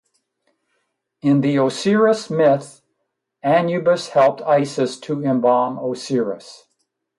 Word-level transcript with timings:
In 1.21 1.41
the 1.41 1.57
Osiris 1.57 2.31
myth, 2.31 2.81
Anubis 3.43 4.07
helped 4.09 4.41
Isis 4.41 4.99
to 5.01 5.23
embalm 5.23 5.77
Osiris. 5.77 6.63